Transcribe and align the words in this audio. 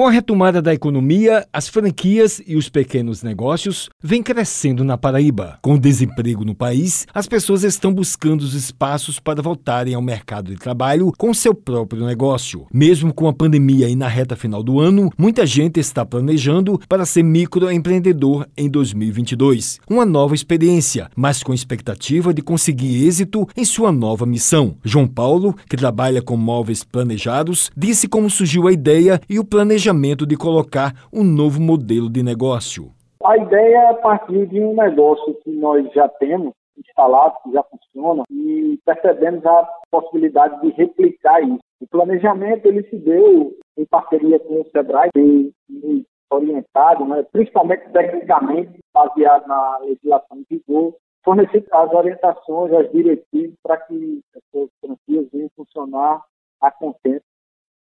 Com 0.00 0.06
a 0.06 0.10
retomada 0.10 0.62
da 0.62 0.72
economia, 0.72 1.46
as 1.52 1.68
franquias 1.68 2.40
e 2.46 2.56
os 2.56 2.70
pequenos 2.70 3.22
negócios 3.22 3.90
vêm 4.02 4.22
crescendo 4.22 4.82
na 4.82 4.96
Paraíba. 4.96 5.58
Com 5.60 5.74
o 5.74 5.78
desemprego 5.78 6.42
no 6.42 6.54
país, 6.54 7.06
as 7.12 7.28
pessoas 7.28 7.64
estão 7.64 7.92
buscando 7.92 8.40
os 8.40 8.54
espaços 8.54 9.20
para 9.20 9.42
voltarem 9.42 9.92
ao 9.92 10.00
mercado 10.00 10.52
de 10.52 10.56
trabalho 10.56 11.12
com 11.18 11.34
seu 11.34 11.54
próprio 11.54 12.06
negócio. 12.06 12.66
Mesmo 12.72 13.12
com 13.12 13.28
a 13.28 13.32
pandemia 13.34 13.90
e 13.90 13.94
na 13.94 14.08
reta 14.08 14.34
final 14.34 14.62
do 14.62 14.80
ano, 14.80 15.10
muita 15.18 15.44
gente 15.44 15.78
está 15.78 16.02
planejando 16.02 16.80
para 16.88 17.04
ser 17.04 17.22
microempreendedor 17.22 18.46
em 18.56 18.70
2022. 18.70 19.80
Uma 19.86 20.06
nova 20.06 20.34
experiência, 20.34 21.10
mas 21.14 21.42
com 21.42 21.52
expectativa 21.52 22.32
de 22.32 22.40
conseguir 22.40 23.06
êxito 23.06 23.46
em 23.54 23.66
sua 23.66 23.92
nova 23.92 24.24
missão. 24.24 24.76
João 24.82 25.06
Paulo, 25.06 25.54
que 25.68 25.76
trabalha 25.76 26.22
com 26.22 26.38
móveis 26.38 26.82
planejados, 26.82 27.70
disse 27.76 28.08
como 28.08 28.30
surgiu 28.30 28.66
a 28.66 28.72
ideia 28.72 29.20
e 29.28 29.38
o 29.38 29.44
planejamento 29.44 29.89
planejamento 29.90 30.26
de 30.26 30.36
colocar 30.36 30.92
um 31.12 31.24
novo 31.24 31.60
modelo 31.60 32.08
de 32.08 32.22
negócio? 32.22 32.92
A 33.24 33.36
ideia 33.36 33.90
é 33.90 33.94
partir 33.94 34.46
de 34.46 34.60
um 34.60 34.74
negócio 34.74 35.34
que 35.42 35.50
nós 35.50 35.92
já 35.92 36.08
temos 36.08 36.54
instalado, 36.78 37.34
que 37.42 37.52
já 37.52 37.62
funciona, 37.64 38.22
e 38.30 38.78
percebemos 38.84 39.44
a 39.44 39.68
possibilidade 39.90 40.60
de 40.62 40.70
replicar 40.70 41.42
isso. 41.42 41.58
O 41.80 41.86
planejamento 41.88 42.66
ele 42.66 42.82
se 42.88 42.96
deu 42.96 43.52
em 43.76 43.84
parceria 43.84 44.38
com 44.38 44.60
o 44.60 44.66
Sebrae, 44.70 45.10
e, 45.14 46.04
orientado, 46.32 47.04
né, 47.04 47.24
principalmente 47.32 47.90
tecnicamente, 47.92 48.78
baseado 48.94 49.46
na 49.46 49.78
legislação 49.78 50.38
em 50.38 50.46
vigor, 50.48 50.94
fornecer 51.24 51.66
as 51.72 51.92
orientações, 51.92 52.72
as 52.72 52.90
diretrizes 52.92 53.56
para 53.62 53.76
que 53.78 54.20
as 54.36 54.68
franquias 54.80 55.26
venham 55.32 55.50
funcionar 55.56 56.22
a 56.60 56.70
contento 56.70 57.24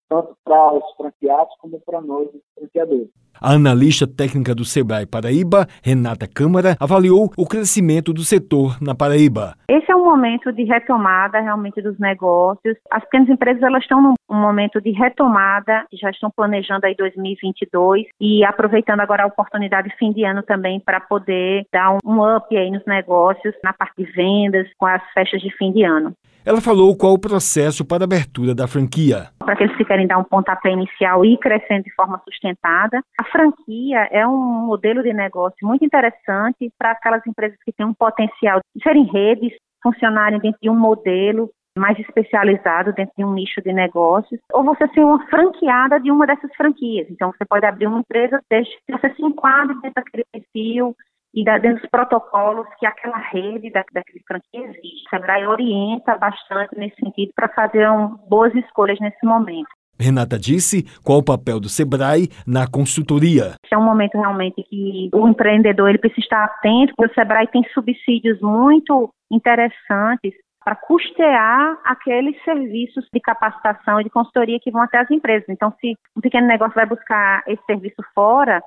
tanto 0.09 0.37
para 0.45 0.73
os 0.73 0.85
franqueados 0.97 1.55
como 1.61 1.81
para 1.81 2.01
nós, 2.01 2.29
os 2.29 2.43
franqueadores. 2.59 3.09
A 3.41 3.53
analista 3.53 4.05
técnica 4.05 4.53
do 4.53 4.65
Sebrae 4.65 5.07
Paraíba, 5.07 5.67
Renata 5.83 6.27
Câmara, 6.27 6.77
avaliou 6.81 7.31
o 7.37 7.47
crescimento 7.47 8.13
do 8.13 8.23
setor 8.23 8.77
na 8.83 8.97
Paraíba. 8.97 9.55
Esse 9.69 9.93
é 9.93 9.95
um 9.95 10.05
momento 10.05 10.53
de 10.53 10.65
retomada 10.65 11.41
realmente 11.41 11.81
dos 11.81 11.97
negócios. 12.01 12.77
As 12.91 13.05
pequenas 13.05 13.29
empresas 13.29 13.63
elas 13.63 13.83
estão 13.83 14.03
num 14.03 14.15
momento 14.29 14.81
de 14.81 14.91
retomada, 14.91 15.87
já 15.93 16.11
estão 16.11 16.31
planejando 16.35 16.87
aí 16.87 16.97
2022 16.97 18.07
e 18.21 18.45
aproveitando 18.45 19.01
agora 19.01 19.23
a 19.23 19.29
oportunidade 19.29 19.89
de 19.89 19.97
fim 19.97 20.13
de 20.13 20.25
ano 20.25 20.43
também 20.43 20.81
para 20.81 21.01
poder 21.01 21.65
dar 21.73 21.97
um 22.05 22.37
up 22.37 22.57
aí 22.57 22.71
nos 22.71 22.85
negócios, 22.87 23.55
na 23.63 23.73
parte 23.73 24.03
de 24.03 24.11
vendas, 24.11 24.67
com 24.77 24.87
as 24.87 25.03
festas 25.13 25.41
de 25.41 25.57
fim 25.57 25.73
de 25.73 25.85
ano. 25.85 26.13
Ela 26.49 26.63
falou 26.63 26.97
qual 26.97 27.13
o 27.13 27.19
processo 27.19 27.85
para 27.85 28.05
a 28.05 28.07
abertura 28.07 28.55
da 28.55 28.67
franquia. 28.67 29.29
Para 29.39 29.53
aqueles 29.53 29.77
que 29.77 29.85
querem 29.85 30.07
dar 30.07 30.17
um 30.17 30.25
pontapé 30.25 30.71
inicial 30.71 31.23
e 31.23 31.37
crescendo 31.37 31.83
de 31.85 31.95
forma 31.95 32.19
sustentada, 32.25 33.03
a 33.21 33.25
franquia 33.25 34.09
é 34.11 34.27
um 34.27 34.65
modelo 34.65 35.03
de 35.03 35.13
negócio 35.13 35.59
muito 35.61 35.85
interessante 35.85 36.73
para 36.79 36.93
aquelas 36.93 37.21
empresas 37.27 37.59
que 37.63 37.71
têm 37.71 37.85
um 37.85 37.93
potencial 37.93 38.61
de 38.75 38.83
serem 38.83 39.05
redes, 39.05 39.53
funcionarem 39.83 40.39
dentro 40.39 40.59
de 40.63 40.71
um 40.71 40.75
modelo 40.75 41.51
mais 41.77 41.99
especializado 41.99 42.95
dentro 42.95 43.13
de 43.17 43.25
um 43.27 43.35
nicho 43.35 43.61
de 43.63 43.73
negócios, 43.73 44.41
ou 44.53 44.65
você 44.65 44.89
ser 44.89 45.05
uma 45.05 45.25
franqueada 45.27 46.01
de 46.01 46.11
uma 46.11 46.27
dessas 46.27 46.51
franquias. 46.57 47.07
Então, 47.11 47.31
você 47.31 47.45
pode 47.45 47.67
abrir 47.67 47.87
uma 47.87 48.01
empresa 48.01 48.41
desde 48.51 48.75
você 48.91 49.15
se 49.15 49.23
enquadre 49.23 49.75
dentro 49.83 50.03
daquele 50.03 50.25
perfil, 50.33 50.97
e 51.35 51.45
dentro 51.45 51.81
dos 51.81 51.91
protocolos 51.91 52.67
que 52.79 52.87
aquela 52.87 53.19
rede 53.19 53.71
da, 53.71 53.85
daquele 53.93 54.25
franquia 54.27 54.65
existe. 54.67 55.07
O 55.07 55.11
Sebrae 55.11 55.47
orienta 55.47 56.17
bastante 56.17 56.77
nesse 56.77 56.97
sentido 56.97 57.33
para 57.35 57.49
fazer 57.49 57.89
um, 57.91 58.17
boas 58.29 58.55
escolhas 58.55 58.99
nesse 59.01 59.25
momento. 59.25 59.69
Renata 60.01 60.39
disse 60.39 60.85
qual 61.05 61.19
o 61.19 61.25
papel 61.25 61.59
do 61.59 61.69
Sebrae 61.69 62.29
na 62.47 62.69
consultoria. 62.69 63.55
É 63.71 63.77
um 63.77 63.85
momento 63.85 64.17
realmente 64.17 64.63
que 64.63 65.11
o 65.13 65.27
empreendedor 65.27 65.89
ele 65.89 65.99
precisa 65.99 66.21
estar 66.21 66.45
atento, 66.45 66.95
porque 66.97 67.11
o 67.11 67.15
Sebrae 67.15 67.49
tem 67.49 67.65
subsídios 67.75 68.41
muito 68.41 69.11
interessantes 69.31 70.33
para 70.65 70.77
custear 70.77 71.79
aqueles 71.85 72.37
serviços 72.45 73.07
de 73.13 73.21
capacitação 73.21 74.01
e 74.01 74.05
de 74.05 74.11
consultoria 74.11 74.61
que 74.61 74.71
vão 74.71 74.83
até 74.83 74.99
as 74.99 75.11
empresas. 75.11 75.49
Então, 75.49 75.73
se 75.81 75.95
um 76.17 76.21
pequeno 76.21 76.47
negócio 76.47 76.75
vai 76.75 76.87
buscar 76.87 77.43
esse 77.47 77.65
serviço 77.65 78.03
fora, 78.15 78.61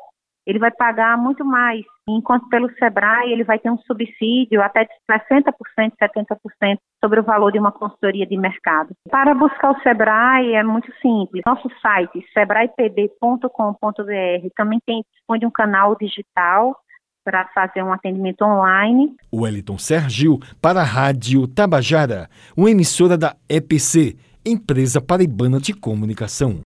ele 0.45 0.59
vai 0.59 0.71
pagar 0.71 1.17
muito 1.17 1.45
mais, 1.45 1.83
enquanto 2.07 2.47
pelo 2.49 2.69
Sebrae 2.75 3.31
ele 3.31 3.43
vai 3.43 3.59
ter 3.59 3.69
um 3.69 3.77
subsídio 3.79 4.61
até 4.61 4.85
de 4.85 4.91
60%, 5.09 5.53
70% 6.01 6.77
sobre 7.03 7.19
o 7.19 7.23
valor 7.23 7.51
de 7.51 7.59
uma 7.59 7.71
consultoria 7.71 8.25
de 8.25 8.37
mercado. 8.37 8.93
Para 9.09 9.33
buscar 9.33 9.71
o 9.71 9.81
Sebrae 9.81 10.53
é 10.53 10.63
muito 10.63 10.91
simples. 11.01 11.43
Nosso 11.45 11.69
site, 11.81 12.25
sebraepb.com.br, 12.33 14.47
também 14.55 14.79
tem 14.85 15.03
dispõe 15.13 15.45
um 15.45 15.51
canal 15.51 15.95
digital 15.95 16.75
para 17.23 17.47
fazer 17.53 17.83
um 17.83 17.93
atendimento 17.93 18.43
online. 18.43 19.15
Wellington 19.33 19.77
Sergio 19.77 20.39
para 20.61 20.81
a 20.81 20.85
Rádio 20.85 21.47
Tabajara, 21.47 22.27
uma 22.57 22.71
emissora 22.71 23.17
da 23.17 23.35
EPC, 23.47 24.17
Empresa 24.45 24.99
Paraibana 24.99 25.59
de 25.59 25.73
Comunicação. 25.73 26.59